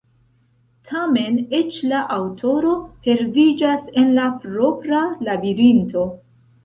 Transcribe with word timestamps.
Tamen, 0.91 1.35
eĉ 1.57 1.77
la 1.91 1.99
aŭtoro 2.15 2.73
perdiĝas 3.09 3.85
en 4.03 4.13
la 4.17 4.27
propra 4.47 5.03
labirinto. 5.29 6.09